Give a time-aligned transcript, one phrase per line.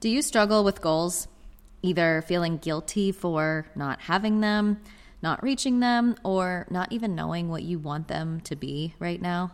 [0.00, 1.28] Do you struggle with goals?
[1.82, 4.80] Either feeling guilty for not having them,
[5.22, 9.52] not reaching them, or not even knowing what you want them to be right now?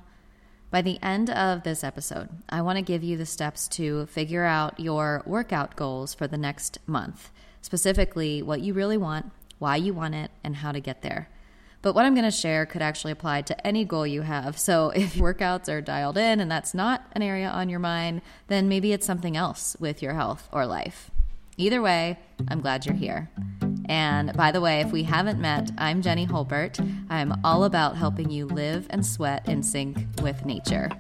[0.71, 4.45] By the end of this episode, I want to give you the steps to figure
[4.45, 9.95] out your workout goals for the next month, specifically what you really want, why you
[9.95, 11.29] want it, and how to get there.
[11.87, 14.59] But what I'm going to share could actually apply to any goal you have.
[14.59, 18.69] So if workouts are dialed in and that's not an area on your mind, then
[18.69, 21.13] maybe it's something else with your health or life.
[21.57, 23.31] Either way, I'm glad you're here.
[23.89, 26.77] And by the way, if we haven't met, I'm Jenni Hulburt.
[27.09, 30.91] I'm all about helping you live and sweat in sync with nature.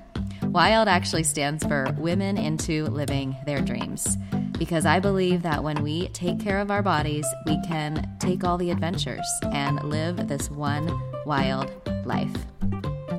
[0.44, 4.16] WILD actually stands for Women into Living Their Dreams
[4.58, 8.56] because I believe that when we take care of our bodies, we can take all
[8.56, 10.90] the adventures and live this one
[11.26, 11.70] wild
[12.06, 12.34] life.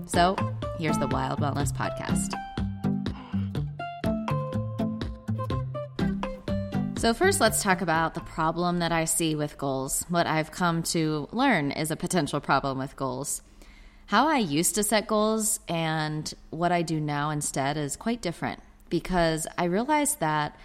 [0.07, 0.35] So,
[0.79, 2.33] here's the Wild Wellness Podcast.
[6.97, 10.03] So, first, let's talk about the problem that I see with goals.
[10.09, 13.43] What I've come to learn is a potential problem with goals.
[14.07, 18.63] How I used to set goals and what I do now instead is quite different
[18.89, 20.57] because I realized that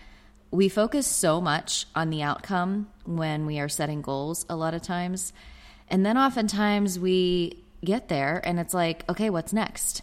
[0.53, 4.83] we focus so much on the outcome when we are setting goals a lot of
[4.83, 5.33] times.
[5.89, 10.03] And then oftentimes we get there and it's like, okay, what's next?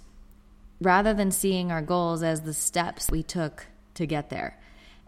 [0.81, 4.57] Rather than seeing our goals as the steps we took to get there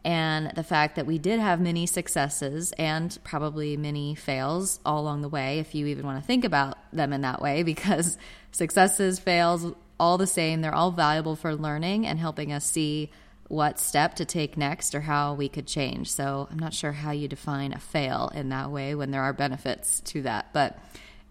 [0.06, 5.22] and the fact that we did have many successes and probably many fails all along
[5.22, 8.18] the way, if you even want to think about them in that way, because
[8.52, 13.12] successes, fails, all the same, they're all valuable for learning and helping us see
[13.52, 16.10] what step to take next or how we could change.
[16.10, 19.34] So I'm not sure how you define a fail in that way when there are
[19.34, 20.54] benefits to that.
[20.54, 20.80] But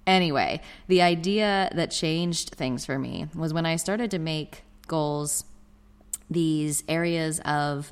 [0.06, 5.44] anyway, the idea that changed things for me was when I started to make goals
[6.28, 7.90] these areas of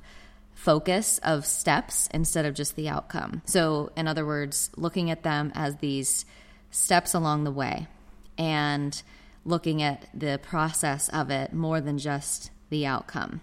[0.53, 3.41] focus of steps instead of just the outcome.
[3.47, 6.27] So, in other words, looking at them as these
[6.71, 7.87] steps along the way
[8.37, 9.03] and
[9.47, 13.41] looking at the process of it more than just the outcome.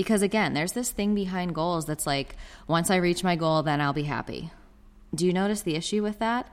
[0.00, 2.34] Because again, there's this thing behind goals that's like,
[2.66, 4.50] once I reach my goal, then I'll be happy.
[5.14, 6.48] Do you notice the issue with that?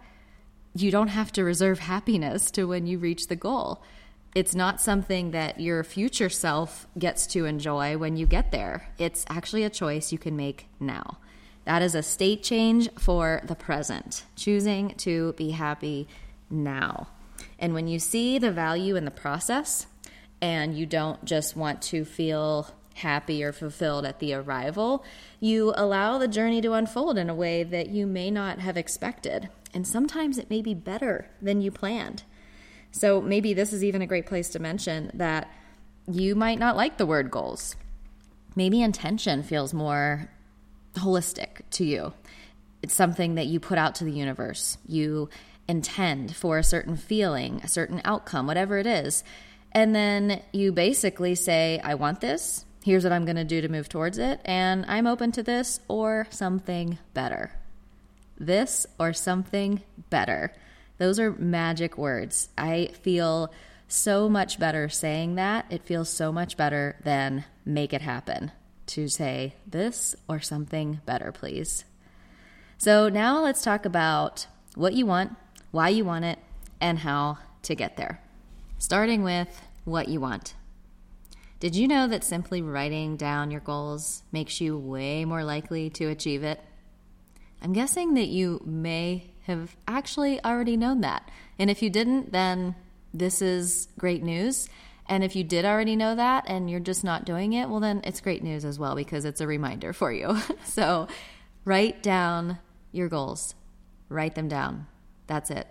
[0.75, 3.81] You don't have to reserve happiness to when you reach the goal
[4.37, 8.87] it's not something that your future self gets to enjoy when you get there.
[8.99, 11.17] It's actually a choice you can make now.
[11.65, 16.07] That is a state change for the present, choosing to be happy
[16.51, 17.07] now.
[17.57, 19.87] And when you see the value in the process
[20.39, 25.03] and you don't just want to feel happy or fulfilled at the arrival,
[25.39, 29.49] you allow the journey to unfold in a way that you may not have expected.
[29.73, 32.23] And sometimes it may be better than you planned.
[32.91, 35.51] So maybe this is even a great place to mention that
[36.07, 37.75] you might not like the word goals.
[38.55, 40.29] Maybe intention feels more
[40.95, 42.13] holistic to you.
[42.81, 44.77] It's something that you put out to the universe.
[44.87, 45.29] You
[45.67, 49.23] intend for a certain feeling, a certain outcome, whatever it is.
[49.73, 52.65] And then you basically say, I want this.
[52.83, 54.39] Here's what I'm going to do to move towards it.
[54.45, 57.51] And I'm open to this or something better.
[58.39, 60.53] This or something better.
[60.97, 62.49] Those are magic words.
[62.57, 63.51] I feel
[63.87, 65.65] so much better saying that.
[65.69, 68.51] It feels so much better than make it happen
[68.87, 71.83] to say this or something better, please.
[72.77, 75.35] So now let's talk about what you want,
[75.71, 76.39] why you want it,
[76.79, 78.21] and how to get there.
[78.77, 80.53] Starting with what you want.
[81.59, 86.05] Did you know that simply writing down your goals makes you way more likely to
[86.05, 86.61] achieve it?
[87.63, 91.31] I'm guessing that you may have actually already known that.
[91.57, 92.75] And if you didn't, then
[93.11, 94.69] this is great news.
[95.07, 98.01] And if you did already know that and you're just not doing it, well, then
[98.03, 100.37] it's great news as well because it's a reminder for you.
[100.65, 101.07] so
[101.65, 102.59] write down
[102.91, 103.55] your goals,
[104.09, 104.85] write them down.
[105.25, 105.67] That's it.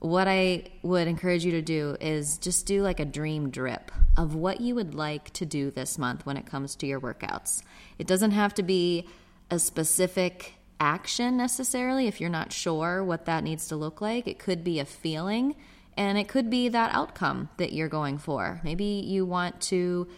[0.00, 4.34] What I would encourage you to do is just do like a dream drip of
[4.34, 7.62] what you would like to do this month when it comes to your workouts.
[7.98, 9.06] It doesn't have to be
[9.50, 14.26] a specific action necessarily if you're not sure what that needs to look like.
[14.26, 15.54] It could be a feeling
[15.98, 18.58] and it could be that outcome that you're going for.
[18.64, 20.08] Maybe you want to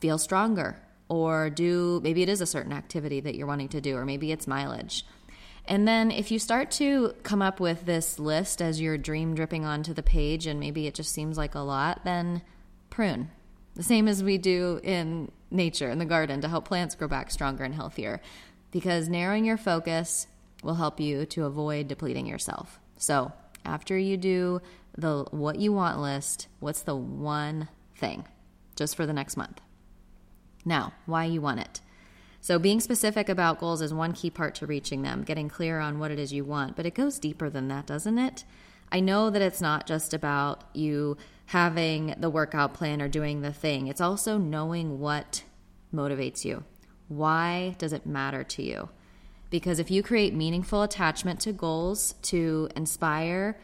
[0.00, 3.96] feel stronger or do maybe it is a certain activity that you're wanting to do
[3.96, 5.04] or maybe it's mileage.
[5.66, 9.64] And then if you start to come up with this list as your dream dripping
[9.64, 12.42] onto the page and maybe it just seems like a lot, then
[12.88, 13.30] prune.
[13.74, 17.30] The same as we do in nature in the garden to help plants grow back
[17.30, 18.20] stronger and healthier
[18.70, 20.26] because narrowing your focus
[20.62, 22.78] will help you to avoid depleting yourself.
[22.96, 23.32] So,
[23.64, 24.60] after you do
[24.96, 28.24] the what you want list, what's the one thing
[28.76, 29.60] just for the next month?
[30.64, 31.80] Now, why you want it.
[32.42, 35.98] So, being specific about goals is one key part to reaching them, getting clear on
[35.98, 38.44] what it is you want, but it goes deeper than that, doesn't it?
[38.90, 41.16] I know that it's not just about you
[41.46, 45.42] having the workout plan or doing the thing, it's also knowing what
[45.94, 46.64] motivates you.
[47.08, 48.88] Why does it matter to you?
[49.50, 53.58] Because if you create meaningful attachment to goals to inspire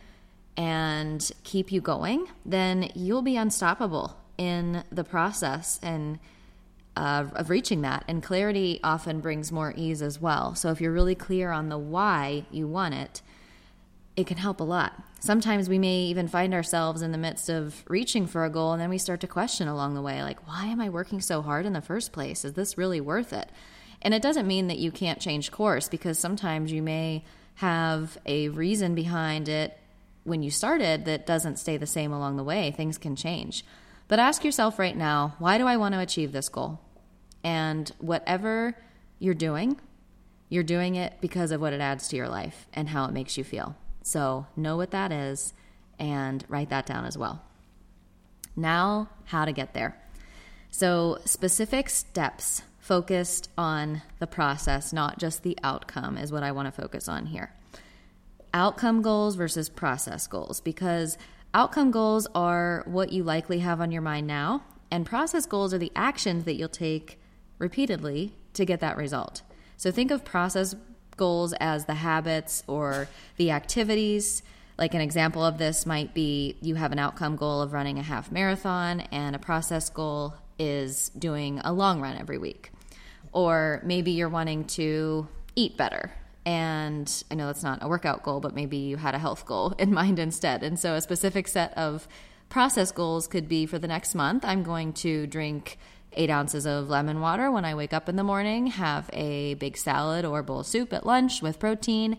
[0.56, 6.18] and keep you going, then you'll be unstoppable in the process and
[6.96, 8.04] uh, of reaching that.
[8.08, 10.54] And clarity often brings more ease as well.
[10.54, 13.22] So if you're really clear on the why you want it,
[14.16, 14.94] it can help a lot.
[15.20, 18.80] Sometimes we may even find ourselves in the midst of reaching for a goal and
[18.80, 21.66] then we start to question along the way like, why am I working so hard
[21.66, 22.44] in the first place?
[22.44, 23.50] Is this really worth it?
[24.00, 27.24] And it doesn't mean that you can't change course because sometimes you may
[27.56, 29.78] have a reason behind it
[30.24, 32.70] when you started that doesn't stay the same along the way.
[32.70, 33.64] Things can change.
[34.08, 36.80] But ask yourself right now why do I want to achieve this goal?
[37.46, 38.76] And whatever
[39.20, 39.80] you're doing,
[40.48, 43.38] you're doing it because of what it adds to your life and how it makes
[43.38, 43.76] you feel.
[44.02, 45.54] So know what that is
[45.96, 47.44] and write that down as well.
[48.56, 49.96] Now, how to get there.
[50.72, 56.66] So, specific steps focused on the process, not just the outcome, is what I want
[56.66, 57.52] to focus on here.
[58.52, 61.16] Outcome goals versus process goals, because
[61.54, 65.78] outcome goals are what you likely have on your mind now, and process goals are
[65.78, 67.20] the actions that you'll take
[67.58, 69.42] repeatedly to get that result.
[69.76, 70.74] So think of process
[71.16, 74.42] goals as the habits or the activities.
[74.78, 78.02] Like an example of this might be you have an outcome goal of running a
[78.02, 82.72] half marathon, and a process goal is doing a long run every week.
[83.32, 86.12] Or maybe you're wanting to eat better.
[86.44, 89.74] And I know that's not a workout goal, but maybe you had a health goal
[89.78, 90.62] in mind instead.
[90.62, 92.06] And so a specific set of
[92.48, 95.78] process goals could be for the next month, I'm going to drink
[96.16, 99.76] eight ounces of lemon water when I wake up in the morning, have a big
[99.76, 102.18] salad or bowl of soup at lunch with protein,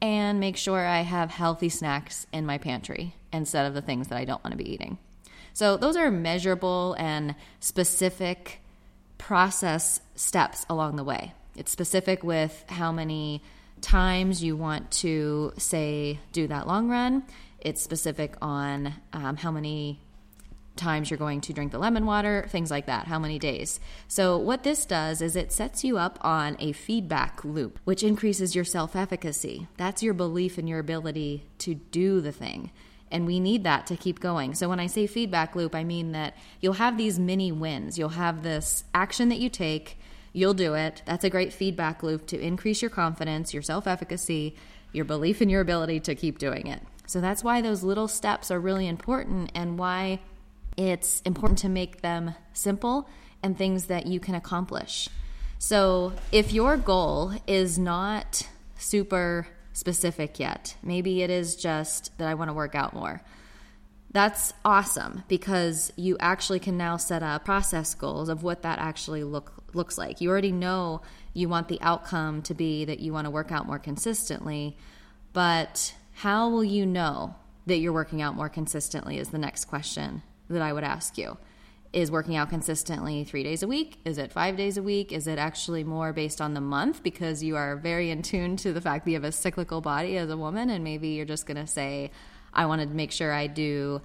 [0.00, 4.18] and make sure I have healthy snacks in my pantry instead of the things that
[4.18, 4.98] I don't want to be eating.
[5.52, 8.60] So, those are measurable and specific
[9.16, 11.32] process steps along the way.
[11.56, 13.42] It's specific with how many
[13.80, 17.24] times you want to, say, do that long run.
[17.60, 20.00] It's specific on um, how many
[20.76, 23.80] times you're going to drink the lemon water, things like that, how many days.
[24.08, 28.54] So, what this does is it sets you up on a feedback loop, which increases
[28.54, 29.66] your self efficacy.
[29.76, 32.70] That's your belief in your ability to do the thing.
[33.10, 34.54] And we need that to keep going.
[34.54, 37.98] So when I say feedback loop, I mean that you'll have these mini wins.
[37.98, 39.98] You'll have this action that you take,
[40.32, 41.02] you'll do it.
[41.06, 44.56] That's a great feedback loop to increase your confidence, your self efficacy,
[44.92, 46.82] your belief in your ability to keep doing it.
[47.06, 50.20] So that's why those little steps are really important and why
[50.76, 53.08] it's important to make them simple
[53.42, 55.08] and things that you can accomplish.
[55.58, 58.46] So if your goal is not
[58.78, 60.74] super specific yet.
[60.82, 63.22] Maybe it is just that I want to work out more.
[64.10, 69.22] That's awesome because you actually can now set up process goals of what that actually
[69.22, 70.22] look looks like.
[70.22, 71.02] You already know
[71.34, 74.78] you want the outcome to be that you want to work out more consistently,
[75.34, 77.34] but how will you know
[77.66, 81.38] that you're working out more consistently is the next question that I would ask you
[81.92, 83.98] is working out consistently three days a week?
[84.04, 85.12] Is it five days a week?
[85.12, 88.72] Is it actually more based on the month because you are very in tune to
[88.72, 91.46] the fact that you have a cyclical body as a woman and maybe you're just
[91.46, 92.10] going to say,
[92.52, 94.02] I want to make sure I do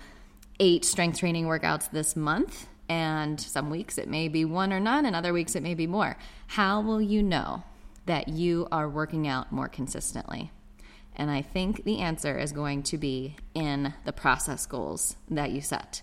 [0.59, 2.67] eight strength training workouts this month.
[2.87, 5.87] And some weeks it may be one or none, and other weeks it may be
[5.87, 6.17] more.
[6.47, 7.63] How will you know
[8.05, 10.51] that you are working out more consistently?
[11.15, 15.61] And I think the answer is going to be in the process goals that you
[15.61, 16.01] set.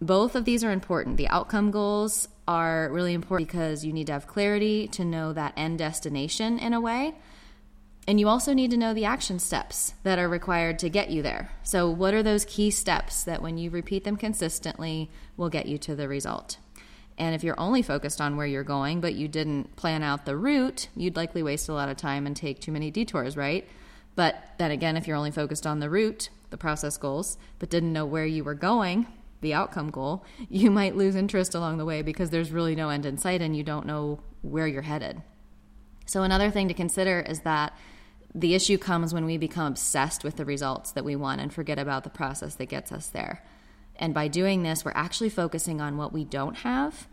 [0.00, 1.16] Both of these are important.
[1.16, 5.54] The outcome goals are really important because you need to have clarity to know that
[5.56, 7.14] end destination in a way.
[8.06, 11.20] And you also need to know the action steps that are required to get you
[11.20, 11.50] there.
[11.62, 15.76] So, what are those key steps that when you repeat them consistently will get you
[15.78, 16.56] to the result?
[17.18, 20.36] And if you're only focused on where you're going, but you didn't plan out the
[20.36, 23.68] route, you'd likely waste a lot of time and take too many detours, right?
[24.14, 27.92] But then again, if you're only focused on the route, the process goals, but didn't
[27.92, 29.06] know where you were going,
[29.40, 33.06] the outcome goal, you might lose interest along the way because there's really no end
[33.06, 35.22] in sight and you don't know where you're headed.
[36.06, 37.76] So, another thing to consider is that
[38.34, 41.78] the issue comes when we become obsessed with the results that we want and forget
[41.78, 43.44] about the process that gets us there.
[43.96, 47.08] And by doing this, we're actually focusing on what we don't have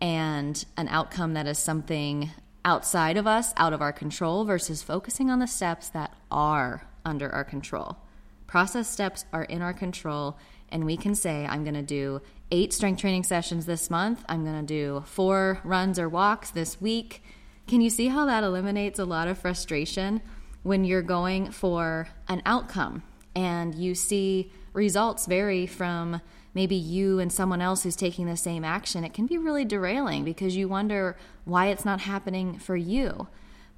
[0.00, 2.30] and an outcome that is something
[2.64, 7.30] outside of us, out of our control, versus focusing on the steps that are under
[7.30, 7.98] our control.
[8.46, 10.38] Process steps are in our control
[10.72, 14.24] and we can say, I'm going to do eight strength training sessions this month.
[14.28, 17.22] I'm going to do four runs or walks this week.
[17.68, 20.20] Can you see how that eliminates a lot of frustration
[20.62, 23.02] when you're going for an outcome
[23.36, 26.20] and you see results vary from
[26.54, 29.04] maybe you and someone else who's taking the same action?
[29.04, 33.28] It can be really derailing because you wonder why it's not happening for you.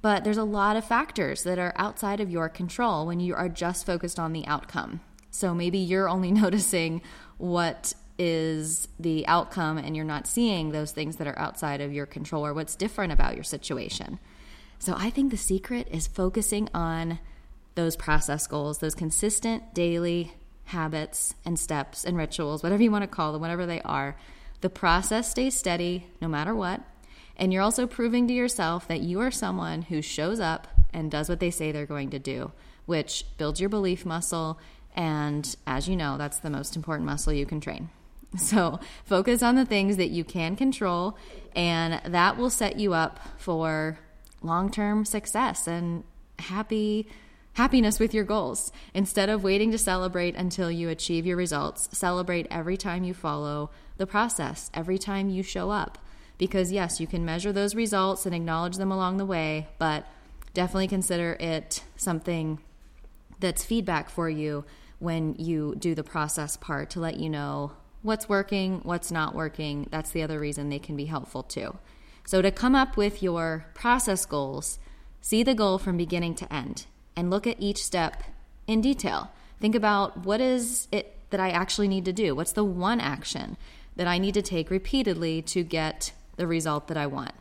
[0.01, 3.49] But there's a lot of factors that are outside of your control when you are
[3.49, 5.01] just focused on the outcome.
[5.35, 7.01] So maybe you're only noticing
[7.37, 12.05] what is the outcome and you're not seeing those things that are outside of your
[12.05, 14.19] control or what's different about your situation.
[14.79, 17.19] So I think the secret is focusing on
[17.75, 20.33] those process goals, those consistent daily
[20.65, 24.15] habits and steps and rituals, whatever you want to call them, whatever they are.
[24.61, 26.81] The process stays steady no matter what.
[27.37, 31.27] And you're also proving to yourself that you are someone who shows up and does
[31.27, 32.53] what they say they're going to do,
[32.85, 34.57] which builds your belief muscle.
[34.95, 37.89] And as you know, that's the most important muscle you can train.
[38.37, 41.17] So focus on the things that you can control,
[41.55, 43.97] and that will set you up for
[44.41, 46.03] long term success and
[46.39, 47.07] happy
[47.53, 48.71] happiness with your goals.
[48.93, 53.69] Instead of waiting to celebrate until you achieve your results, celebrate every time you follow
[53.97, 55.97] the process, every time you show up.
[56.37, 60.05] Because, yes, you can measure those results and acknowledge them along the way, but
[60.53, 62.59] definitely consider it something
[63.39, 64.65] that's feedback for you
[64.99, 69.87] when you do the process part to let you know what's working, what's not working.
[69.91, 71.77] That's the other reason they can be helpful too.
[72.25, 74.79] So, to come up with your process goals,
[75.21, 76.85] see the goal from beginning to end
[77.15, 78.23] and look at each step
[78.67, 79.31] in detail.
[79.59, 82.35] Think about what is it that I actually need to do?
[82.35, 83.57] What's the one action
[83.95, 87.33] that I need to take repeatedly to get the result that I want?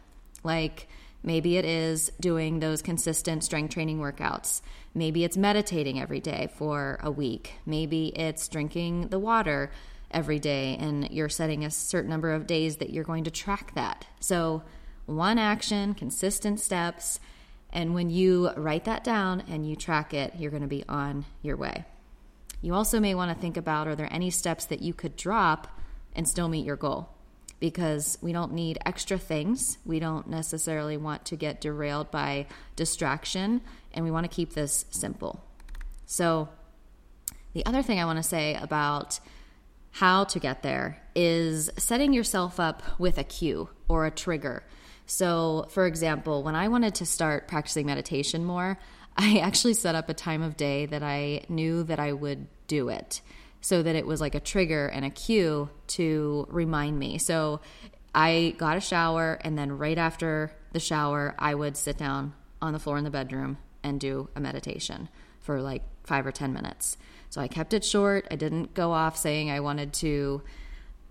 [0.43, 0.89] Like,
[1.25, 4.61] Maybe it is doing those consistent strength training workouts.
[4.95, 7.55] Maybe it's meditating every day for a week.
[7.65, 9.73] Maybe it's drinking the water
[10.11, 13.75] every day and you're setting a certain number of days that you're going to track
[13.75, 14.07] that.
[14.21, 14.63] So,
[15.07, 17.21] one action, consistent steps,
[17.73, 21.25] and when you write that down and you track it, you're going to be on
[21.43, 21.85] your way.
[22.61, 25.81] You also may want to think about are there any steps that you could drop
[26.15, 27.14] and still meet your goal?
[27.65, 29.79] Because we don't need extra things.
[29.87, 32.45] We don't necessarily want to get derailed by
[32.77, 33.63] distraction,
[33.95, 35.43] and we want to keep this simple.
[36.05, 36.51] So,
[37.55, 39.19] the other thing I want to say about
[39.93, 44.63] how to get there is setting yourself up with a cue or a trigger.
[45.07, 48.79] So, for example, when I wanted to start practicing meditation more,
[49.17, 52.91] I actually set up a time of day that I knew that I would do
[52.91, 53.23] it
[53.65, 57.17] so that it was like a trigger and a cue to remind me.
[57.17, 57.61] So,
[58.15, 62.73] I got a shower, and then right after the shower, I would sit down on
[62.73, 65.09] the floor in the bedroom and do a meditation
[65.41, 66.97] for like five or 10 minutes.
[67.31, 68.29] So I kept it short.
[68.31, 70.43] I didn't go off saying I wanted to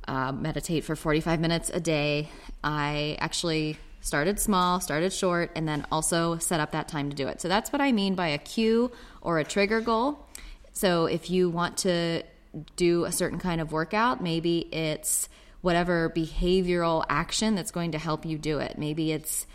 [0.07, 2.29] uh, meditate for 45 minutes a day.
[2.63, 7.27] I actually started small, started short, and then also set up that time to do
[7.27, 7.41] it.
[7.41, 8.91] So that's what I mean by a cue
[9.21, 10.25] or a trigger goal.
[10.71, 12.23] So if you want to
[12.75, 15.29] do a certain kind of workout, maybe it's
[15.61, 18.77] whatever behavioral action that's going to help you do it.
[18.77, 19.47] Maybe it's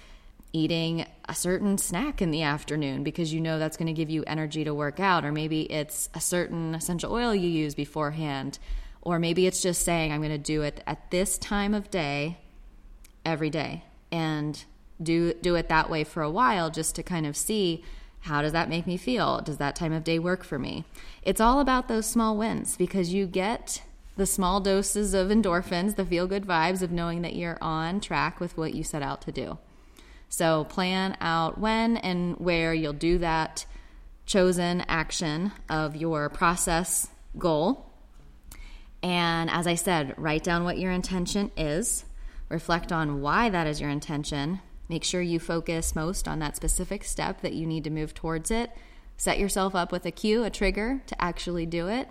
[0.53, 4.25] eating a certain snack in the afternoon because you know that's going to give you
[4.27, 8.59] energy to work out, or maybe it's a certain essential oil you use beforehand,
[9.03, 12.39] or maybe it's just saying, I'm going to do it at this time of day
[13.25, 14.65] every day and
[15.03, 17.85] do do it that way for a while just to kind of see
[18.21, 19.41] how does that make me feel?
[19.41, 20.85] Does that time of day work for me?
[21.23, 23.83] It's all about those small wins because you get
[24.17, 28.41] the small doses of endorphins the feel good vibes of knowing that you're on track
[28.41, 29.59] with what you set out to do.
[30.29, 33.65] So plan out when and where you'll do that
[34.27, 37.09] chosen action of your process
[37.39, 37.87] goal.
[39.03, 42.05] And as I said, write down what your intention is,
[42.49, 47.05] reflect on why that is your intention, make sure you focus most on that specific
[47.05, 48.71] step that you need to move towards it.
[49.17, 52.09] Set yourself up with a cue, a trigger to actually do it,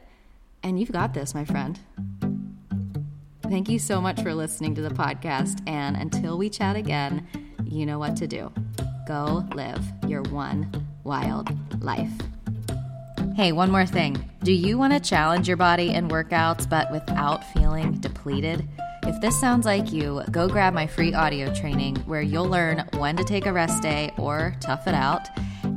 [0.62, 1.80] and you've got this, my friend.
[3.44, 7.26] Thank you so much for listening to the podcast, and until we chat again,
[7.64, 8.52] you know what to do.
[9.08, 10.70] Go live your one
[11.06, 11.50] wild
[11.82, 12.12] life.
[13.38, 14.18] Hey, one more thing.
[14.44, 18.68] Do you want to challenge your body in workouts but without feeling depleted?
[19.08, 23.16] If this sounds like you, go grab my free audio training where you'll learn when
[23.16, 25.30] to take a rest day or tough it out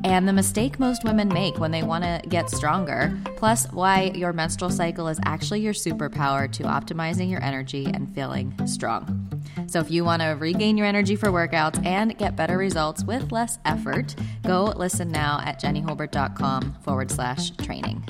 [0.04, 4.32] and the mistake most women make when they want to get stronger, plus why your
[4.32, 9.26] menstrual cycle is actually your superpower to optimizing your energy and feeling strong.
[9.66, 13.30] So, if you want to regain your energy for workouts and get better results with
[13.32, 14.14] less effort,
[14.46, 18.04] go listen now at jennihulburt.com forward slash training.